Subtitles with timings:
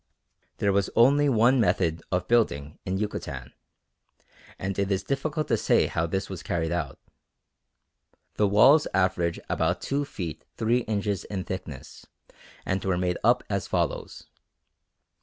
[0.57, 3.53] There was only one method of building in Yucatan,
[4.57, 6.97] and it is difficult to say how this was carried out.
[8.33, 12.07] The walls average about two feet three inches in thickness
[12.65, 14.25] and were made up as follows.